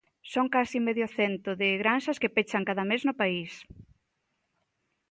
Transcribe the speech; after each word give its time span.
Son 0.33 0.45
case 0.55 0.77
medio 0.87 1.07
cento 1.17 1.49
de 1.61 1.67
granxas 1.81 2.19
que 2.21 2.33
pechan 2.35 2.67
cada 2.69 2.83
mes 2.89 3.01
no 3.07 3.13
país. 3.21 3.51